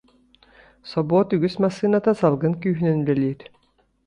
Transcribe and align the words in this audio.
Собуот 0.91 1.33
үгүс 1.37 1.55
массыыната 1.63 2.11
салгын 2.21 2.53
күүһүнэн 2.63 2.97
үлэлиир 3.03 3.39